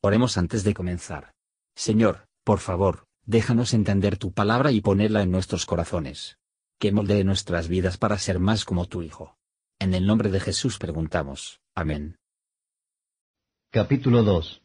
Oremos 0.00 0.38
antes 0.38 0.62
de 0.62 0.74
comenzar. 0.74 1.32
Señor, 1.74 2.28
por 2.44 2.60
favor, 2.60 3.06
déjanos 3.26 3.74
entender 3.74 4.16
tu 4.16 4.32
palabra 4.32 4.70
y 4.70 4.80
ponerla 4.80 5.22
en 5.22 5.32
nuestros 5.32 5.66
corazones. 5.66 6.38
Que 6.78 6.92
moldee 6.92 7.24
nuestras 7.24 7.66
vidas 7.66 7.98
para 7.98 8.16
ser 8.18 8.38
más 8.38 8.64
como 8.64 8.86
tu 8.86 9.02
Hijo. 9.02 9.36
En 9.80 9.94
el 9.94 10.06
nombre 10.06 10.30
de 10.30 10.38
Jesús 10.38 10.78
preguntamos. 10.78 11.60
Amén. 11.74 12.16
Capítulo 13.70 14.22
2 14.22 14.62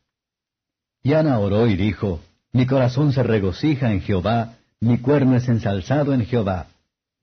Y 1.02 1.14
Ana 1.14 1.40
oró 1.40 1.68
y 1.68 1.76
dijo, 1.76 2.20
Mi 2.52 2.68
corazón 2.68 3.12
se 3.12 3.24
regocija 3.24 3.92
en 3.92 4.02
Jehová, 4.02 4.58
mi 4.80 5.00
cuerno 5.00 5.36
es 5.36 5.48
ensalzado 5.48 6.14
en 6.14 6.26
Jehová. 6.26 6.68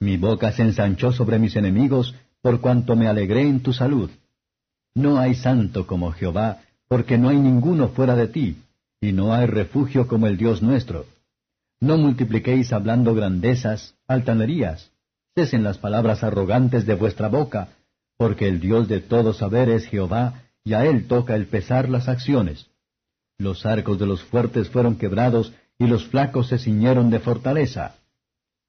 Mi 0.00 0.16
boca 0.16 0.50
se 0.50 0.62
ensanchó 0.62 1.12
sobre 1.12 1.38
mis 1.38 1.54
enemigos, 1.54 2.14
por 2.42 2.60
cuanto 2.60 2.96
me 2.96 3.06
alegré 3.06 3.42
en 3.42 3.62
tu 3.62 3.72
salud. 3.72 4.10
No 4.94 5.18
hay 5.18 5.34
santo 5.36 5.86
como 5.86 6.10
Jehová, 6.10 6.62
porque 6.90 7.18
no 7.18 7.28
hay 7.28 7.36
ninguno 7.36 7.90
fuera 7.90 8.16
de 8.16 8.26
ti, 8.26 8.56
y 9.00 9.12
no 9.12 9.32
hay 9.32 9.46
refugio 9.46 10.08
como 10.08 10.26
el 10.26 10.36
Dios 10.36 10.60
nuestro. 10.60 11.06
No 11.78 11.96
multipliquéis 11.96 12.72
hablando 12.72 13.14
grandezas, 13.14 13.94
altanerías, 14.08 14.90
cesen 15.36 15.62
las 15.62 15.78
palabras 15.78 16.24
arrogantes 16.24 16.86
de 16.86 16.96
vuestra 16.96 17.28
boca, 17.28 17.68
porque 18.18 18.48
el 18.48 18.58
Dios 18.58 18.88
de 18.88 18.98
todo 18.98 19.32
saber 19.32 19.68
es 19.68 19.86
Jehová, 19.86 20.42
y 20.64 20.72
a 20.72 20.84
él 20.84 21.06
toca 21.06 21.36
el 21.36 21.46
pesar 21.46 21.88
las 21.88 22.08
acciones. 22.08 22.66
Los 23.38 23.66
arcos 23.66 24.00
de 24.00 24.06
los 24.06 24.24
fuertes 24.24 24.68
fueron 24.68 24.96
quebrados, 24.96 25.52
y 25.78 25.86
los 25.86 26.08
flacos 26.08 26.48
se 26.48 26.58
ciñeron 26.58 27.08
de 27.08 27.20
fortaleza. 27.20 27.94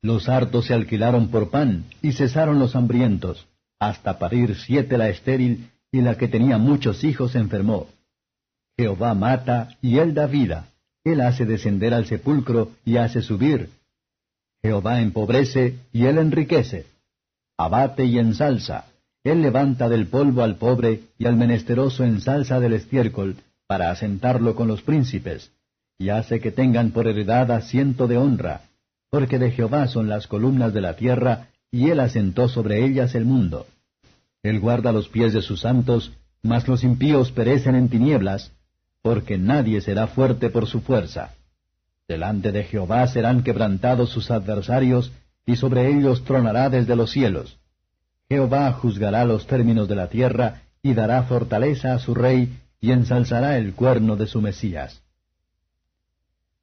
Los 0.03 0.29
hartos 0.29 0.67
se 0.67 0.75
alquilaron 0.75 1.29
por 1.29 1.49
pan, 1.49 1.85
y 2.03 2.11
cesaron 2.11 2.59
los 2.59 2.75
hambrientos, 2.75 3.47
hasta 3.79 4.19
parir 4.19 4.55
siete 4.57 4.99
la 4.99 5.09
estéril, 5.09 5.71
y 5.91 6.01
la 6.01 6.19
que 6.19 6.27
tenía 6.27 6.59
muchos 6.59 7.03
hijos 7.03 7.33
enfermó. 7.33 7.87
Jehová 8.81 9.13
mata 9.13 9.69
y 9.79 9.99
él 9.99 10.15
da 10.15 10.25
vida. 10.25 10.65
Él 11.03 11.21
hace 11.21 11.45
descender 11.45 11.93
al 11.93 12.07
sepulcro 12.07 12.71
y 12.83 12.97
hace 12.97 13.21
subir. 13.21 13.69
Jehová 14.63 15.01
empobrece 15.01 15.75
y 15.93 16.05
él 16.05 16.17
enriquece. 16.17 16.87
Abate 17.59 18.05
y 18.05 18.17
ensalza. 18.17 18.85
Él 19.23 19.43
levanta 19.43 19.87
del 19.87 20.07
polvo 20.07 20.41
al 20.41 20.55
pobre 20.55 21.01
y 21.19 21.27
al 21.27 21.35
menesteroso 21.35 22.03
ensalza 22.03 22.59
del 22.59 22.73
estiércol, 22.73 23.35
para 23.67 23.91
asentarlo 23.91 24.55
con 24.55 24.67
los 24.67 24.81
príncipes, 24.81 25.51
y 25.99 26.09
hace 26.09 26.39
que 26.39 26.51
tengan 26.51 26.89
por 26.89 27.07
heredad 27.07 27.51
asiento 27.51 28.07
de 28.07 28.17
honra, 28.17 28.61
porque 29.11 29.37
de 29.37 29.51
Jehová 29.51 29.87
son 29.89 30.09
las 30.09 30.25
columnas 30.25 30.73
de 30.73 30.81
la 30.81 30.95
tierra, 30.95 31.49
y 31.69 31.91
él 31.91 31.99
asentó 31.99 32.49
sobre 32.49 32.83
ellas 32.83 33.13
el 33.13 33.25
mundo. 33.25 33.67
Él 34.41 34.59
guarda 34.59 34.91
los 34.91 35.07
pies 35.07 35.33
de 35.33 35.43
sus 35.43 35.61
santos, 35.61 36.13
mas 36.41 36.67
los 36.67 36.83
impíos 36.83 37.31
perecen 37.31 37.75
en 37.75 37.89
tinieblas, 37.89 38.51
porque 39.01 39.37
nadie 39.37 39.81
será 39.81 40.07
fuerte 40.07 40.49
por 40.49 40.67
su 40.67 40.81
fuerza. 40.81 41.31
Delante 42.07 42.51
de 42.51 42.63
Jehová 42.63 43.07
serán 43.07 43.43
quebrantados 43.43 44.09
sus 44.09 44.31
adversarios, 44.31 45.11
y 45.45 45.55
sobre 45.55 45.89
ellos 45.89 46.23
tronará 46.23 46.69
desde 46.69 46.95
los 46.95 47.11
cielos. 47.11 47.57
Jehová 48.29 48.71
juzgará 48.73 49.25
los 49.25 49.47
términos 49.47 49.87
de 49.87 49.95
la 49.95 50.07
tierra, 50.07 50.61
y 50.83 50.93
dará 50.93 51.23
fortaleza 51.23 51.93
a 51.93 51.99
su 51.99 52.13
rey, 52.13 52.57
y 52.79 52.91
ensalzará 52.91 53.57
el 53.57 53.73
cuerno 53.73 54.15
de 54.15 54.27
su 54.27 54.41
Mesías. 54.41 55.01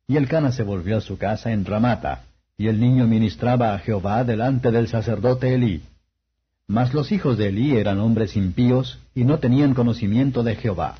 Y 0.06 0.16
el 0.16 0.28
Cana 0.28 0.52
se 0.52 0.62
volvió 0.62 0.96
a 0.96 1.00
su 1.00 1.18
casa 1.18 1.52
en 1.52 1.64
Ramata, 1.64 2.24
y 2.56 2.68
el 2.68 2.80
niño 2.80 3.06
ministraba 3.06 3.74
a 3.74 3.78
Jehová 3.78 4.24
delante 4.24 4.70
del 4.70 4.88
sacerdote 4.88 5.54
Elí. 5.54 5.82
Mas 6.66 6.92
los 6.92 7.12
hijos 7.12 7.38
de 7.38 7.48
Elí 7.48 7.76
eran 7.76 7.98
hombres 8.00 8.36
impíos, 8.36 8.98
y 9.14 9.24
no 9.24 9.38
tenían 9.38 9.74
conocimiento 9.74 10.42
de 10.42 10.56
Jehová. 10.56 10.96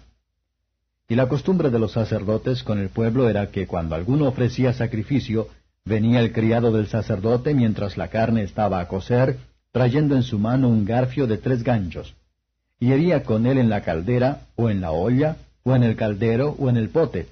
Y 1.08 1.14
la 1.14 1.26
costumbre 1.26 1.70
de 1.70 1.78
los 1.78 1.92
sacerdotes 1.92 2.62
con 2.62 2.78
el 2.78 2.90
pueblo 2.90 3.30
era 3.30 3.50
que 3.50 3.66
cuando 3.66 3.94
alguno 3.94 4.26
ofrecía 4.28 4.74
sacrificio, 4.74 5.48
venía 5.86 6.20
el 6.20 6.32
criado 6.32 6.70
del 6.70 6.86
sacerdote 6.86 7.54
mientras 7.54 7.96
la 7.96 8.08
carne 8.08 8.42
estaba 8.42 8.78
a 8.78 8.88
cocer, 8.88 9.38
trayendo 9.72 10.16
en 10.16 10.22
su 10.22 10.38
mano 10.38 10.68
un 10.68 10.84
garfio 10.84 11.26
de 11.26 11.38
tres 11.38 11.62
ganchos, 11.62 12.14
y 12.78 12.92
hería 12.92 13.22
con 13.24 13.46
él 13.46 13.56
en 13.56 13.70
la 13.70 13.80
caldera, 13.80 14.42
o 14.54 14.68
en 14.68 14.82
la 14.82 14.92
olla, 14.92 15.36
o 15.64 15.74
en 15.74 15.82
el 15.82 15.96
caldero, 15.96 16.54
o 16.58 16.68
en 16.68 16.76
el 16.76 16.90
pote, 16.90 17.26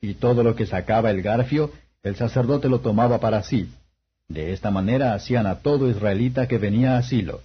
y 0.00 0.14
todo 0.14 0.42
lo 0.42 0.56
que 0.56 0.66
sacaba 0.66 1.10
el 1.10 1.22
garfio, 1.22 1.70
el 2.02 2.16
sacerdote 2.16 2.68
lo 2.68 2.80
tomaba 2.80 3.20
para 3.20 3.44
sí. 3.44 3.70
De 4.28 4.52
esta 4.52 4.72
manera 4.72 5.14
hacían 5.14 5.46
a 5.46 5.60
todo 5.60 5.88
israelita 5.88 6.48
que 6.48 6.58
venía 6.58 6.96
a 6.96 7.02
Silo. 7.02 7.40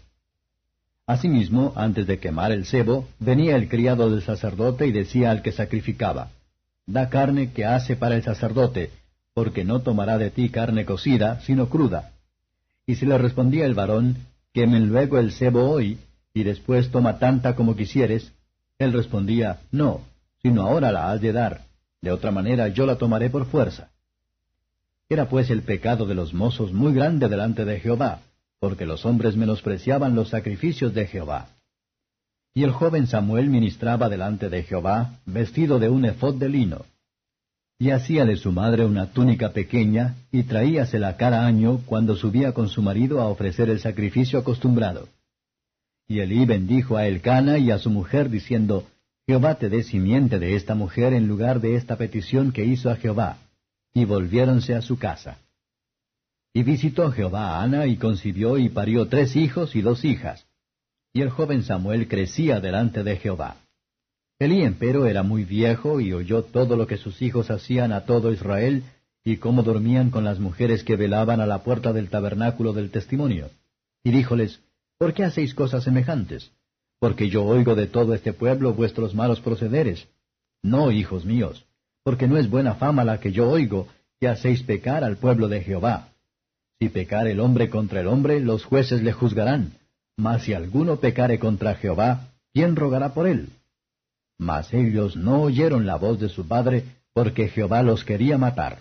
Asimismo, 1.08 1.72
antes 1.78 2.06
de 2.06 2.20
quemar 2.20 2.52
el 2.52 2.66
cebo, 2.66 3.08
venía 3.18 3.56
el 3.56 3.70
criado 3.70 4.10
del 4.10 4.24
sacerdote 4.24 4.88
y 4.88 4.92
decía 4.92 5.32
al 5.32 5.42
que 5.42 5.54
sacrificaba, 5.54 6.32
Da 6.86 7.10
carne 7.10 7.54
que 7.54 7.66
hace 7.66 7.96
para 7.96 8.16
el 8.16 8.24
sacerdote, 8.24 8.92
porque 9.34 9.64
no 9.64 9.80
tomará 9.80 10.18
de 10.18 10.32
ti 10.32 10.50
carne 10.50 10.86
cocida, 10.86 11.40
sino 11.42 11.70
cruda. 11.70 12.12
Y 12.86 12.96
si 12.96 13.06
le 13.06 13.18
respondía 13.18 13.66
el 13.66 13.74
varón, 13.74 14.18
Quemen 14.54 14.90
luego 14.90 15.18
el 15.18 15.32
cebo 15.32 15.70
hoy, 15.70 15.98
y 16.34 16.44
después 16.44 16.92
toma 16.92 17.20
tanta 17.20 17.56
como 17.56 17.76
quisieres, 17.76 18.34
él 18.78 18.92
respondía, 18.92 19.62
No, 19.72 20.02
sino 20.42 20.64
ahora 20.64 20.92
la 20.92 21.12
has 21.12 21.22
de 21.22 21.32
dar, 21.32 21.62
de 22.02 22.12
otra 22.12 22.32
manera 22.32 22.68
yo 22.68 22.86
la 22.86 22.98
tomaré 22.98 23.30
por 23.30 23.46
fuerza. 23.46 23.90
Era 25.08 25.30
pues 25.30 25.50
el 25.52 25.62
pecado 25.62 26.06
de 26.06 26.16
los 26.16 26.34
mozos 26.34 26.74
muy 26.74 26.94
grande 26.94 27.30
delante 27.30 27.64
de 27.64 27.80
Jehová, 27.80 28.20
porque 28.60 28.86
los 28.86 29.06
hombres 29.06 29.36
menospreciaban 29.36 30.16
los 30.16 30.30
sacrificios 30.30 30.94
de 30.94 31.08
Jehová. 31.08 31.50
Y 32.54 32.64
el 32.64 32.72
joven 32.72 33.06
Samuel 33.06 33.50
ministraba 33.50 34.10
delante 34.10 34.50
de 34.50 34.64
Jehová, 34.64 35.20
vestido 35.26 35.78
de 35.78 35.90
un 35.90 36.06
efod 36.06 36.36
de 36.36 36.50
lino. 36.50 36.86
Y 37.80 37.92
hacíale 37.92 38.38
su 38.38 38.52
madre 38.52 38.86
una 38.86 39.12
túnica 39.12 39.52
pequeña, 39.52 40.16
y 40.32 40.44
traíasela 40.44 41.18
cada 41.18 41.46
año 41.46 41.82
cuando 41.86 42.16
subía 42.16 42.54
con 42.54 42.70
su 42.70 42.82
marido 42.82 43.22
a 43.22 43.28
ofrecer 43.28 43.70
el 43.70 43.80
sacrificio 43.80 44.40
acostumbrado. 44.40 45.08
Y 46.08 46.20
Elí 46.20 46.46
bendijo 46.46 46.98
a 46.98 47.06
Elcana 47.06 47.60
y 47.60 47.70
a 47.70 47.78
su 47.78 47.92
mujer, 47.92 48.32
diciendo, 48.32 48.88
Jehová 49.28 49.56
te 49.56 49.70
dé 49.70 49.84
simiente 49.84 50.40
de 50.40 50.56
esta 50.56 50.74
mujer 50.74 51.14
en 51.14 51.28
lugar 51.28 51.60
de 51.60 51.76
esta 51.76 51.98
petición 51.98 52.52
que 52.52 52.66
hizo 52.66 52.90
a 52.90 52.96
Jehová. 52.96 53.38
Y 53.94 54.06
volviéronse 54.06 54.74
a 54.74 54.82
su 54.82 54.98
casa. 54.98 55.38
Y 56.58 56.64
visitó 56.64 57.12
Jehová 57.12 57.50
a 57.52 57.62
Ana 57.62 57.86
y 57.86 57.98
concibió 57.98 58.58
y 58.58 58.70
parió 58.70 59.08
tres 59.08 59.36
hijos 59.36 59.76
y 59.76 59.82
dos 59.84 60.04
hijas. 60.04 60.48
Y 61.14 61.22
el 61.22 61.30
joven 61.30 61.62
Samuel 61.62 62.08
crecía 62.08 62.60
delante 62.60 63.04
de 63.04 63.18
Jehová. 63.18 63.58
Elí 64.40 64.64
empero 64.64 65.06
era 65.06 65.22
muy 65.22 65.44
viejo 65.44 66.02
y 66.02 66.14
oyó 66.14 66.42
todo 66.42 66.76
lo 66.76 66.88
que 66.88 66.98
sus 66.98 67.22
hijos 67.22 67.52
hacían 67.52 67.92
a 67.92 68.06
todo 68.06 68.34
Israel 68.34 68.82
y 69.24 69.38
cómo 69.38 69.62
dormían 69.62 70.10
con 70.10 70.24
las 70.24 70.40
mujeres 70.40 70.84
que 70.84 70.96
velaban 70.96 71.42
a 71.42 71.46
la 71.46 71.62
puerta 71.62 71.94
del 71.94 72.10
tabernáculo 72.10 72.74
del 72.74 72.90
testimonio. 72.90 73.52
Y 74.04 74.10
díjoles, 74.10 74.60
¿por 74.98 75.14
qué 75.14 75.26
hacéis 75.26 75.54
cosas 75.54 75.84
semejantes? 75.84 76.50
Porque 76.98 77.30
yo 77.30 77.46
oigo 77.46 77.76
de 77.76 77.86
todo 77.86 78.16
este 78.16 78.34
pueblo 78.34 78.74
vuestros 78.74 79.14
malos 79.14 79.42
procederes. 79.42 80.08
No, 80.64 80.90
hijos 80.90 81.24
míos, 81.24 81.68
porque 82.04 82.28
no 82.28 82.36
es 82.36 82.50
buena 82.50 82.74
fama 82.74 83.04
la 83.04 83.20
que 83.20 83.32
yo 83.32 83.48
oigo, 83.48 83.88
que 84.20 84.28
hacéis 84.28 84.64
pecar 84.64 85.04
al 85.04 85.18
pueblo 85.18 85.50
de 85.50 85.62
Jehová. 85.62 86.14
Si 86.80 86.90
pecare 86.90 87.32
el 87.32 87.40
hombre 87.40 87.70
contra 87.70 88.02
el 88.02 88.08
hombre, 88.08 88.40
los 88.40 88.64
jueces 88.64 89.02
le 89.02 89.12
juzgarán. 89.12 89.74
Mas 90.16 90.44
si 90.44 90.54
alguno 90.54 90.98
pecare 90.98 91.40
contra 91.40 91.76
Jehová, 91.76 92.30
¿quién 92.54 92.76
rogará 92.76 93.14
por 93.14 93.28
él? 93.28 93.50
Mas 94.38 94.74
ellos 94.74 95.16
no 95.16 95.42
oyeron 95.42 95.86
la 95.86 95.96
voz 95.96 96.20
de 96.20 96.30
su 96.30 96.48
padre, 96.48 96.84
porque 97.14 97.50
Jehová 97.50 97.82
los 97.82 98.04
quería 98.04 98.38
matar. 98.38 98.80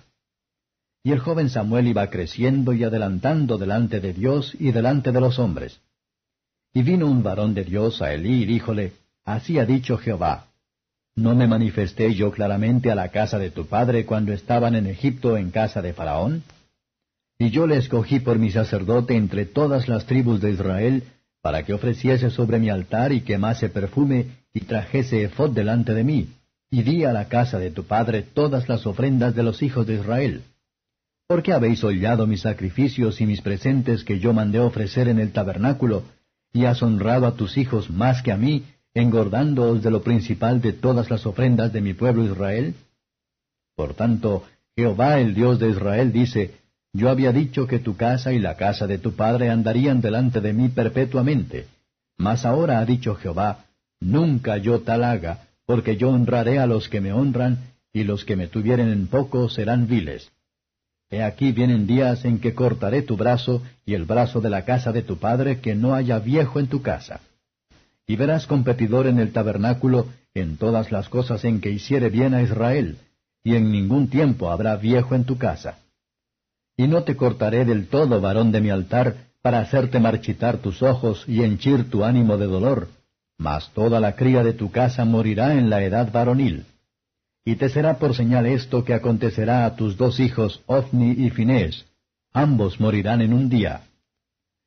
Y 1.02 1.12
el 1.12 1.20
joven 1.20 1.48
Samuel 1.48 1.88
iba 1.88 2.10
creciendo 2.10 2.72
y 2.72 2.84
adelantando 2.84 3.56
delante 3.56 4.00
de 4.00 4.12
Dios 4.12 4.54
y 4.58 4.72
delante 4.72 5.12
de 5.12 5.20
los 5.20 5.38
hombres. 5.38 5.80
Y 6.74 6.82
vino 6.82 7.06
un 7.06 7.22
varón 7.22 7.54
de 7.54 7.64
Dios 7.64 8.02
a 8.02 8.12
Elí 8.12 8.42
y 8.42 8.44
díjole, 8.44 8.92
Así 9.24 9.58
ha 9.58 9.64
dicho 9.64 9.96
Jehová, 9.96 10.48
¿no 11.14 11.34
me 11.34 11.46
manifesté 11.46 12.14
yo 12.14 12.30
claramente 12.30 12.90
a 12.90 12.94
la 12.94 13.08
casa 13.08 13.38
de 13.38 13.50
tu 13.50 13.66
padre 13.66 14.04
cuando 14.04 14.32
estaban 14.32 14.74
en 14.74 14.86
Egipto 14.86 15.36
en 15.36 15.50
casa 15.50 15.80
de 15.80 15.94
Faraón? 15.94 16.42
Y 17.38 17.50
yo 17.50 17.66
le 17.66 17.76
escogí 17.76 18.20
por 18.20 18.38
mi 18.38 18.50
sacerdote 18.50 19.14
entre 19.14 19.44
todas 19.44 19.88
las 19.88 20.06
tribus 20.06 20.40
de 20.40 20.52
Israel, 20.52 21.02
para 21.42 21.64
que 21.64 21.74
ofreciese 21.74 22.30
sobre 22.30 22.58
mi 22.58 22.70
altar 22.70 23.12
y 23.12 23.20
quemase 23.20 23.68
perfume 23.68 24.26
y 24.52 24.60
trajese 24.60 25.22
efod 25.22 25.50
delante 25.50 25.94
de 25.94 26.02
mí, 26.02 26.28
y 26.70 26.82
di 26.82 27.04
a 27.04 27.12
la 27.12 27.28
casa 27.28 27.58
de 27.58 27.70
tu 27.70 27.84
padre 27.84 28.22
todas 28.22 28.68
las 28.68 28.86
ofrendas 28.86 29.34
de 29.34 29.42
los 29.42 29.62
hijos 29.62 29.86
de 29.86 29.94
Israel. 29.94 30.42
¿Por 31.28 31.42
qué 31.42 31.52
habéis 31.52 31.84
hollado 31.84 32.26
mis 32.26 32.42
sacrificios 32.42 33.20
y 33.20 33.26
mis 33.26 33.42
presentes 33.42 34.04
que 34.04 34.18
yo 34.18 34.32
mandé 34.32 34.60
ofrecer 34.60 35.08
en 35.08 35.18
el 35.18 35.32
tabernáculo, 35.32 36.04
y 36.52 36.64
has 36.64 36.82
honrado 36.82 37.26
a 37.26 37.34
tus 37.34 37.58
hijos 37.58 37.90
más 37.90 38.22
que 38.22 38.32
a 38.32 38.36
mí, 38.36 38.64
engordándoos 38.94 39.82
de 39.82 39.90
lo 39.90 40.02
principal 40.02 40.62
de 40.62 40.72
todas 40.72 41.10
las 41.10 41.26
ofrendas 41.26 41.72
de 41.72 41.82
mi 41.82 41.92
pueblo 41.92 42.24
Israel? 42.24 42.74
Por 43.74 43.94
tanto, 43.94 44.44
Jehová 44.74 45.20
el 45.20 45.34
Dios 45.34 45.58
de 45.58 45.68
Israel 45.68 46.12
dice, 46.12 46.54
yo 46.96 47.10
había 47.10 47.32
dicho 47.32 47.66
que 47.66 47.78
tu 47.78 47.96
casa 47.96 48.32
y 48.32 48.38
la 48.38 48.56
casa 48.56 48.86
de 48.86 48.98
tu 48.98 49.12
padre 49.12 49.50
andarían 49.50 50.00
delante 50.00 50.40
de 50.40 50.52
mí 50.52 50.68
perpetuamente. 50.68 51.66
Mas 52.16 52.44
ahora 52.44 52.78
ha 52.78 52.84
dicho 52.84 53.14
Jehová, 53.14 53.66
Nunca 54.00 54.56
yo 54.58 54.80
tal 54.80 55.04
haga, 55.04 55.48
porque 55.66 55.96
yo 55.96 56.10
honraré 56.10 56.58
a 56.58 56.66
los 56.66 56.88
que 56.88 57.00
me 57.00 57.12
honran, 57.12 57.58
y 57.92 58.04
los 58.04 58.24
que 58.24 58.36
me 58.36 58.46
tuvieren 58.46 58.88
en 58.88 59.06
poco 59.06 59.48
serán 59.48 59.86
viles. 59.86 60.30
He 61.10 61.22
aquí 61.22 61.52
vienen 61.52 61.86
días 61.86 62.24
en 62.24 62.40
que 62.40 62.54
cortaré 62.54 63.02
tu 63.02 63.16
brazo 63.16 63.62
y 63.84 63.94
el 63.94 64.04
brazo 64.04 64.40
de 64.40 64.50
la 64.50 64.64
casa 64.64 64.92
de 64.92 65.02
tu 65.02 65.18
padre, 65.18 65.60
que 65.60 65.74
no 65.74 65.94
haya 65.94 66.18
viejo 66.18 66.60
en 66.60 66.66
tu 66.66 66.82
casa. 66.82 67.20
Y 68.06 68.16
verás 68.16 68.46
competidor 68.46 69.06
en 69.06 69.18
el 69.18 69.32
tabernáculo 69.32 70.08
en 70.34 70.56
todas 70.58 70.92
las 70.92 71.08
cosas 71.08 71.44
en 71.44 71.60
que 71.60 71.70
hiciere 71.70 72.10
bien 72.10 72.34
a 72.34 72.42
Israel, 72.42 72.98
y 73.42 73.54
en 73.54 73.70
ningún 73.70 74.08
tiempo 74.08 74.50
habrá 74.50 74.76
viejo 74.76 75.14
en 75.14 75.24
tu 75.24 75.38
casa. 75.38 75.78
Y 76.76 76.86
no 76.88 77.04
te 77.04 77.16
cortaré 77.16 77.64
del 77.64 77.88
todo, 77.88 78.20
varón 78.20 78.52
de 78.52 78.60
mi 78.60 78.70
altar, 78.70 79.16
para 79.42 79.60
hacerte 79.60 80.00
marchitar 80.00 80.58
tus 80.58 80.82
ojos 80.82 81.24
y 81.26 81.42
henchir 81.42 81.88
tu 81.88 82.04
ánimo 82.04 82.36
de 82.36 82.46
dolor, 82.46 82.88
mas 83.38 83.70
toda 83.74 84.00
la 84.00 84.16
cría 84.16 84.42
de 84.42 84.52
tu 84.52 84.70
casa 84.70 85.04
morirá 85.04 85.54
en 85.54 85.70
la 85.70 85.82
edad 85.82 86.10
varonil. 86.12 86.64
Y 87.44 87.54
te 87.54 87.68
será 87.68 87.98
por 87.98 88.14
señal 88.14 88.46
esto 88.46 88.84
que 88.84 88.92
acontecerá 88.92 89.64
a 89.64 89.76
tus 89.76 89.96
dos 89.96 90.18
hijos, 90.18 90.62
Ofni 90.66 91.12
y 91.12 91.30
Finés. 91.30 91.86
Ambos 92.32 92.80
morirán 92.80 93.22
en 93.22 93.32
un 93.32 93.48
día. 93.48 93.82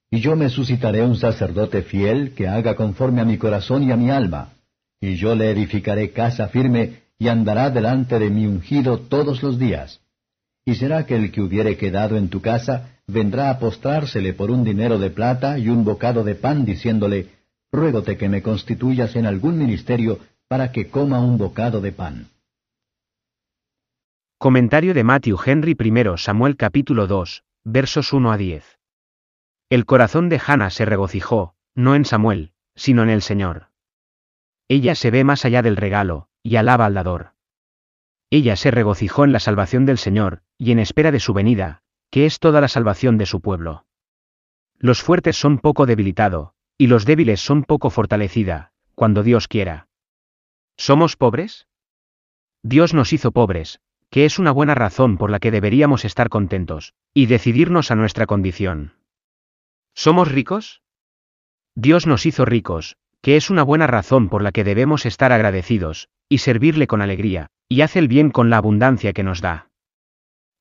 Y 0.09 0.21
yo 0.21 0.35
me 0.35 0.49
suscitaré 0.49 1.03
un 1.03 1.17
sacerdote 1.17 1.83
fiel 1.83 2.33
que 2.33 2.47
haga 2.47 2.75
conforme 2.75 3.21
a 3.21 3.25
mi 3.25 3.37
corazón 3.37 3.83
y 3.83 3.91
a 3.91 3.97
mi 3.97 4.09
alma. 4.09 4.53
Y 5.01 5.15
yo 5.15 5.35
le 5.35 5.51
edificaré 5.51 6.11
casa 6.11 6.47
firme 6.47 7.01
y 7.19 7.27
andará 7.27 7.69
delante 7.69 8.17
de 8.17 8.29
mi 8.29 8.47
ungido 8.47 8.97
todos 8.97 9.43
los 9.43 9.59
días. 9.59 9.99
Y 10.69 10.75
será 10.75 11.07
que 11.07 11.15
el 11.15 11.31
que 11.31 11.41
hubiere 11.41 11.77
quedado 11.77 12.15
en 12.15 12.29
tu 12.29 12.43
casa 12.43 13.01
vendrá 13.07 13.49
a 13.49 13.57
postrársele 13.57 14.33
por 14.33 14.51
un 14.51 14.63
dinero 14.63 14.99
de 14.99 15.09
plata 15.09 15.57
y 15.57 15.67
un 15.67 15.83
bocado 15.83 16.23
de 16.23 16.35
pan, 16.35 16.63
diciéndole, 16.63 17.31
Ruégote 17.71 18.17
que 18.17 18.29
me 18.29 18.43
constituyas 18.43 19.15
en 19.15 19.25
algún 19.25 19.57
ministerio 19.57 20.19
para 20.47 20.71
que 20.71 20.91
coma 20.91 21.21
un 21.21 21.39
bocado 21.39 21.81
de 21.81 21.91
pan. 21.91 22.27
Comentario 24.37 24.93
de 24.93 25.03
Matthew 25.03 25.39
Henry 25.43 25.71
I 25.71 26.17
Samuel 26.17 26.55
capítulo 26.55 27.07
2, 27.07 27.43
versos 27.63 28.13
1 28.13 28.31
a 28.31 28.37
10. 28.37 28.77
El 29.71 29.87
corazón 29.87 30.29
de 30.29 30.39
Hannah 30.45 30.69
se 30.69 30.85
regocijó, 30.85 31.55
no 31.73 31.95
en 31.95 32.05
Samuel, 32.05 32.51
sino 32.75 33.01
en 33.01 33.09
el 33.09 33.23
Señor. 33.23 33.69
Ella 34.67 34.93
se 34.93 35.09
ve 35.09 35.23
más 35.23 35.45
allá 35.45 35.63
del 35.63 35.77
regalo, 35.77 36.27
y 36.43 36.57
alaba 36.57 36.85
al 36.85 36.93
dador. 36.93 37.38
Ella 38.31 38.55
se 38.55 38.69
regocijó 38.69 39.23
en 39.23 39.31
la 39.31 39.39
salvación 39.39 39.85
del 39.85 39.97
Señor, 39.97 40.43
y 40.57 40.71
en 40.71 40.79
espera 40.79 41.11
de 41.11 41.19
su 41.19 41.33
venida, 41.33 41.81
que 42.11 42.25
es 42.25 42.39
toda 42.39 42.61
la 42.61 42.67
salvación 42.67 43.17
de 43.17 43.25
su 43.25 43.41
pueblo. 43.41 43.85
Los 44.77 45.01
fuertes 45.01 45.35
son 45.35 45.57
poco 45.57 45.85
debilitado, 45.85 46.53
y 46.77 46.87
los 46.87 47.05
débiles 47.05 47.41
son 47.41 47.63
poco 47.63 47.89
fortalecida, 47.89 48.71
cuando 48.95 49.23
Dios 49.23 49.47
quiera. 49.47 49.87
¿Somos 50.77 51.15
pobres? 51.15 51.67
Dios 52.61 52.93
nos 52.93 53.13
hizo 53.13 53.31
pobres, 53.31 53.81
que 54.09 54.25
es 54.25 54.39
una 54.39 54.51
buena 54.51 54.75
razón 54.75 55.17
por 55.17 55.31
la 55.31 55.39
que 55.39 55.51
deberíamos 55.51 56.05
estar 56.05 56.29
contentos, 56.29 56.93
y 57.13 57.25
decidirnos 57.25 57.91
a 57.91 57.95
nuestra 57.95 58.25
condición. 58.27 58.93
¿Somos 59.93 60.31
ricos? 60.31 60.81
Dios 61.75 62.07
nos 62.07 62.25
hizo 62.25 62.45
ricos, 62.45 62.95
que 63.21 63.37
es 63.37 63.49
una 63.49 63.63
buena 63.63 63.87
razón 63.87 64.29
por 64.29 64.41
la 64.41 64.51
que 64.51 64.63
debemos 64.63 65.05
estar 65.05 65.31
agradecidos, 65.31 66.09
y 66.29 66.39
servirle 66.39 66.87
con 66.87 67.01
alegría, 67.01 67.49
y 67.69 67.81
hace 67.81 67.99
el 67.99 68.07
bien 68.07 68.31
con 68.31 68.49
la 68.49 68.57
abundancia 68.57 69.13
que 69.13 69.23
nos 69.23 69.39
da. 69.41 69.69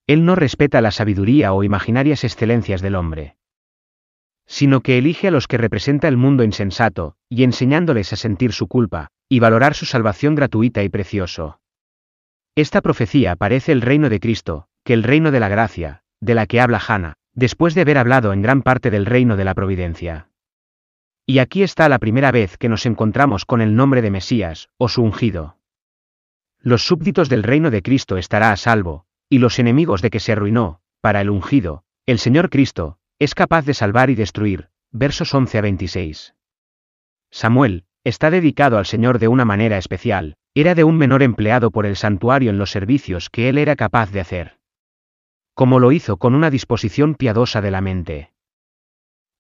Él 0.07 0.25
no 0.25 0.37
respeta 0.37 0.81
la 0.81 0.91
sabiduría 0.91 1.53
o 1.53 1.65
imaginarias 1.65 2.23
excelencias 2.23 2.83
del 2.83 2.95
hombre, 2.95 3.39
sino 4.49 4.81
que 4.81 4.97
elige 4.97 5.29
a 5.29 5.31
los 5.31 5.47
que 5.47 5.59
representa 5.59 6.09
el 6.09 6.17
mundo 6.17 6.43
insensato, 6.43 7.17
y 7.29 7.45
enseñándoles 7.45 8.15
a 8.15 8.17
sentir 8.17 8.53
su 8.53 8.67
culpa, 8.67 9.09
y 9.29 9.41
valorar 9.41 9.75
su 9.75 9.85
salvación 9.85 10.35
gratuita 10.35 10.83
y 10.83 10.89
precioso. 10.89 11.61
Esta 12.55 12.81
profecía 12.81 13.37
parece 13.37 13.73
el 13.73 13.83
reino 13.83 14.09
de 14.09 14.21
Cristo, 14.21 14.67
que 14.85 14.95
el 14.95 15.03
reino 15.03 15.31
de 15.31 15.41
la 15.41 15.49
gracia, 15.49 16.03
de 16.21 16.35
la 16.35 16.47
que 16.47 16.63
habla 16.63 16.81
Hannah, 16.87 17.15
después 17.35 17.75
de 17.75 17.83
haber 17.83 17.99
hablado 17.99 18.33
en 18.33 18.41
gran 18.41 18.63
parte 18.63 18.91
del 18.91 19.05
reino 19.05 19.37
de 19.37 19.45
la 19.45 19.55
providencia. 19.55 20.31
Y 21.27 21.41
aquí 21.41 21.63
está 21.63 21.91
la 21.91 21.99
primera 21.99 22.33
vez 22.33 22.57
que 22.57 22.71
nos 22.71 22.87
encontramos 22.87 23.45
con 23.45 23.61
el 23.61 23.77
nombre 23.77 24.01
de 24.01 24.11
Mesías, 24.11 24.71
o 24.79 24.89
su 24.89 25.03
ungido. 25.03 25.58
Los 26.61 26.87
súbditos 26.87 27.29
del 27.29 27.43
reino 27.43 27.71
de 27.71 27.83
Cristo 27.83 28.17
estará 28.17 28.53
a 28.53 28.57
salvo, 28.57 29.07
y 29.29 29.39
los 29.39 29.59
enemigos 29.59 30.03
de 30.03 30.11
que 30.11 30.21
se 30.21 30.33
arruinó, 30.33 30.81
para 31.01 31.21
el 31.21 31.31
ungido, 31.31 31.85
el 32.07 32.19
Señor 32.19 32.51
Cristo, 32.51 32.99
es 33.19 33.35
capaz 33.35 33.65
de 33.65 33.75
salvar 33.75 34.11
y 34.11 34.15
destruir. 34.15 34.71
Versos 34.91 35.35
11 35.35 35.59
a 35.59 35.61
26. 35.61 36.35
Samuel, 37.31 37.85
está 38.05 38.31
dedicado 38.31 38.79
al 38.79 38.87
Señor 38.87 39.19
de 39.19 39.29
una 39.29 39.45
manera 39.45 39.77
especial, 39.77 40.37
era 40.55 40.75
de 40.75 40.83
un 40.83 40.97
menor 40.97 41.23
empleado 41.23 41.71
por 41.71 41.85
el 41.85 41.95
santuario 41.95 42.51
en 42.51 42.59
los 42.59 42.71
servicios 42.71 43.29
que 43.29 43.51
él 43.51 43.59
era 43.59 43.77
capaz 43.77 44.11
de 44.11 44.21
hacer. 44.21 44.59
Como 45.53 45.79
lo 45.79 45.93
hizo 45.93 46.17
con 46.17 46.35
una 46.35 46.51
disposición 46.51 47.15
piadosa 47.15 47.61
de 47.61 47.71
la 47.71 47.83
mente. 47.83 48.33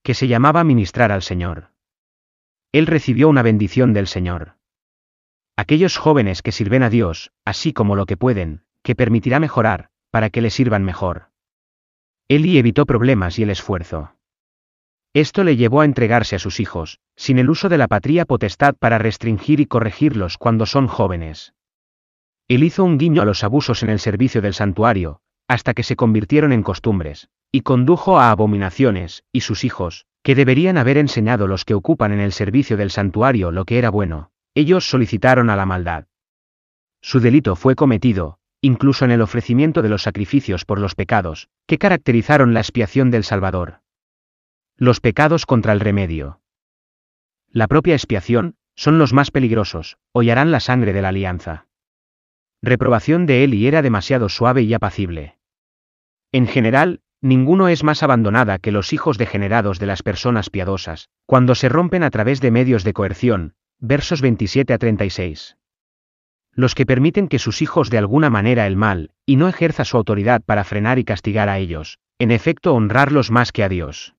Que 0.02 0.14
se 0.14 0.28
llamaba 0.28 0.64
ministrar 0.64 1.10
al 1.10 1.22
Señor. 1.22 1.70
Él 2.72 2.86
recibió 2.86 3.28
una 3.28 3.42
bendición 3.42 3.94
del 3.94 4.06
Señor. 4.06 4.57
Aquellos 5.58 5.96
jóvenes 5.96 6.40
que 6.40 6.52
sirven 6.52 6.84
a 6.84 6.88
Dios, 6.88 7.32
así 7.44 7.72
como 7.72 7.96
lo 7.96 8.06
que 8.06 8.16
pueden, 8.16 8.62
que 8.84 8.94
permitirá 8.94 9.40
mejorar, 9.40 9.88
para 10.12 10.30
que 10.30 10.40
le 10.40 10.50
sirvan 10.50 10.84
mejor. 10.84 11.30
Eli 12.28 12.58
evitó 12.58 12.86
problemas 12.86 13.40
y 13.40 13.42
el 13.42 13.50
esfuerzo. 13.50 14.14
Esto 15.14 15.42
le 15.42 15.56
llevó 15.56 15.80
a 15.80 15.84
entregarse 15.84 16.36
a 16.36 16.38
sus 16.38 16.60
hijos, 16.60 17.00
sin 17.16 17.40
el 17.40 17.50
uso 17.50 17.68
de 17.68 17.76
la 17.76 17.88
patria 17.88 18.24
potestad 18.24 18.76
para 18.78 18.98
restringir 18.98 19.58
y 19.58 19.66
corregirlos 19.66 20.38
cuando 20.38 20.64
son 20.64 20.86
jóvenes. 20.86 21.54
Él 22.46 22.62
hizo 22.62 22.84
un 22.84 22.96
guiño 22.96 23.20
a 23.22 23.24
los 23.24 23.42
abusos 23.42 23.82
en 23.82 23.90
el 23.90 23.98
servicio 23.98 24.40
del 24.40 24.54
santuario, 24.54 25.22
hasta 25.48 25.74
que 25.74 25.82
se 25.82 25.96
convirtieron 25.96 26.52
en 26.52 26.62
costumbres, 26.62 27.30
y 27.50 27.62
condujo 27.62 28.20
a 28.20 28.30
abominaciones, 28.30 29.24
y 29.32 29.40
sus 29.40 29.64
hijos, 29.64 30.06
que 30.22 30.36
deberían 30.36 30.78
haber 30.78 30.98
enseñado 30.98 31.48
los 31.48 31.64
que 31.64 31.74
ocupan 31.74 32.12
en 32.12 32.20
el 32.20 32.30
servicio 32.30 32.76
del 32.76 32.92
santuario 32.92 33.50
lo 33.50 33.64
que 33.64 33.78
era 33.78 33.90
bueno, 33.90 34.30
ellos 34.58 34.88
solicitaron 34.90 35.50
a 35.50 35.56
la 35.56 35.66
maldad. 35.66 36.06
Su 37.00 37.20
delito 37.20 37.54
fue 37.54 37.76
cometido, 37.76 38.40
incluso 38.60 39.04
en 39.04 39.12
el 39.12 39.22
ofrecimiento 39.22 39.82
de 39.82 39.88
los 39.88 40.02
sacrificios 40.02 40.64
por 40.64 40.80
los 40.80 40.96
pecados, 40.96 41.48
que 41.66 41.78
caracterizaron 41.78 42.54
la 42.54 42.60
expiación 42.60 43.12
del 43.12 43.22
Salvador. 43.22 43.82
Los 44.76 44.98
pecados 45.00 45.46
contra 45.46 45.72
el 45.72 45.78
remedio. 45.78 46.40
La 47.52 47.68
propia 47.68 47.94
expiación, 47.94 48.56
son 48.74 48.98
los 48.98 49.12
más 49.12 49.30
peligrosos, 49.30 49.96
hollarán 50.10 50.50
la 50.50 50.58
sangre 50.58 50.92
de 50.92 51.02
la 51.02 51.10
alianza. 51.10 51.68
Reprobación 52.60 53.26
de 53.26 53.44
Eli 53.44 53.68
era 53.68 53.80
demasiado 53.80 54.28
suave 54.28 54.62
y 54.62 54.74
apacible. 54.74 55.38
En 56.32 56.48
general, 56.48 57.00
ninguno 57.20 57.68
es 57.68 57.84
más 57.84 58.02
abandonada 58.02 58.58
que 58.58 58.72
los 58.72 58.92
hijos 58.92 59.18
degenerados 59.18 59.78
de 59.78 59.86
las 59.86 60.02
personas 60.02 60.50
piadosas, 60.50 61.10
cuando 61.26 61.54
se 61.54 61.68
rompen 61.68 62.02
a 62.02 62.10
través 62.10 62.40
de 62.40 62.50
medios 62.50 62.82
de 62.82 62.92
coerción, 62.92 63.54
versos 63.80 64.20
27 64.20 64.72
a 64.72 64.78
36. 64.78 65.56
Los 66.52 66.74
que 66.74 66.86
permiten 66.86 67.28
que 67.28 67.38
sus 67.38 67.62
hijos 67.62 67.90
de 67.90 67.98
alguna 67.98 68.30
manera 68.30 68.66
el 68.66 68.76
mal, 68.76 69.12
y 69.24 69.36
no 69.36 69.48
ejerza 69.48 69.84
su 69.84 69.96
autoridad 69.96 70.42
para 70.42 70.64
frenar 70.64 70.98
y 70.98 71.04
castigar 71.04 71.48
a 71.48 71.58
ellos, 71.58 71.98
en 72.18 72.30
efecto 72.30 72.74
honrarlos 72.74 73.30
más 73.30 73.52
que 73.52 73.62
a 73.64 73.68
Dios 73.68 74.14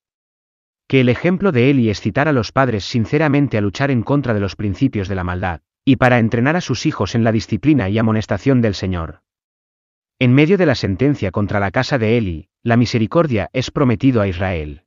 que 0.90 1.02
el 1.02 1.10
ejemplo 1.10 1.52
de 1.52 1.70
Eli 1.70 1.92
es 1.92 2.02
citar 2.02 2.28
a 2.28 2.34
los 2.34 2.52
padres 2.52 2.84
sinceramente 2.84 3.60
a 3.60 3.62
luchar 3.62 3.92
en 3.92 4.02
contra 4.02 4.34
de 4.34 4.40
los 4.40 4.56
principios 4.56 5.08
de 5.08 5.14
la 5.14 5.24
maldad, 5.24 5.62
y 5.86 5.98
para 5.98 6.18
entrenar 6.18 6.56
a 6.56 6.62
sus 6.62 6.88
hijos 6.88 7.14
en 7.14 7.24
la 7.24 7.32
disciplina 7.32 7.90
y 7.90 8.00
amonestación 8.00 8.60
del 8.60 8.74
Señor. 8.74 9.22
En 10.18 10.34
medio 10.34 10.58
de 10.58 10.66
la 10.66 10.74
sentencia 10.74 11.30
contra 11.30 11.60
la 11.60 11.70
casa 11.70 12.00
de 12.00 12.18
Eli, 12.18 12.50
la 12.64 12.76
misericordia 12.76 13.52
es 13.54 13.70
prometido 13.70 14.20
a 14.20 14.28
Israel. 14.28 14.82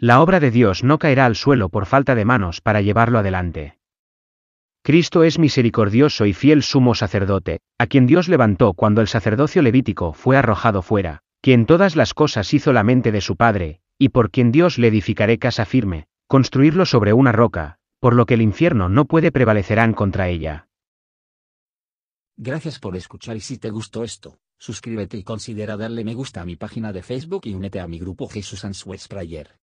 La 0.00 0.22
obra 0.22 0.38
de 0.38 0.52
Dios 0.52 0.84
no 0.84 1.00
caerá 1.00 1.26
al 1.26 1.34
suelo 1.34 1.70
por 1.70 1.84
falta 1.84 2.14
de 2.14 2.24
manos 2.24 2.60
para 2.60 2.80
llevarlo 2.80 3.18
adelante. 3.18 3.78
Cristo 4.84 5.24
es 5.24 5.40
misericordioso 5.40 6.24
y 6.24 6.34
fiel 6.34 6.62
sumo 6.62 6.94
sacerdote, 6.94 7.58
a 7.78 7.88
quien 7.88 8.06
Dios 8.06 8.28
levantó 8.28 8.74
cuando 8.74 9.00
el 9.00 9.08
sacerdocio 9.08 9.60
levítico 9.60 10.12
fue 10.12 10.36
arrojado 10.36 10.82
fuera, 10.82 11.22
quien 11.40 11.66
todas 11.66 11.96
las 11.96 12.14
cosas 12.14 12.54
hizo 12.54 12.72
la 12.72 12.84
mente 12.84 13.10
de 13.10 13.20
su 13.20 13.34
Padre, 13.34 13.80
y 13.98 14.10
por 14.10 14.30
quien 14.30 14.52
Dios 14.52 14.78
le 14.78 14.86
edificaré 14.86 15.36
casa 15.38 15.64
firme, 15.64 16.06
construirlo 16.28 16.86
sobre 16.86 17.12
una 17.12 17.32
roca, 17.32 17.78
por 17.98 18.14
lo 18.14 18.24
que 18.24 18.34
el 18.34 18.42
infierno 18.42 18.88
no 18.88 19.06
puede 19.06 19.32
prevalecerán 19.32 19.94
contra 19.94 20.28
ella. 20.28 20.68
Gracias 22.36 22.78
por 22.78 22.96
escuchar 22.96 23.36
y 23.36 23.40
si 23.40 23.58
te 23.58 23.70
gustó 23.70 24.04
esto, 24.04 24.38
suscríbete 24.58 25.16
y 25.16 25.24
considera 25.24 25.76
darle 25.76 26.04
me 26.04 26.14
gusta 26.14 26.40
a 26.40 26.44
mi 26.44 26.54
página 26.54 26.92
de 26.92 27.02
Facebook 27.02 27.42
y 27.46 27.54
únete 27.54 27.80
a 27.80 27.88
mi 27.88 27.98
grupo 27.98 28.28
Jesús 28.28 28.64
Answers 28.64 29.08
Prayer. 29.08 29.58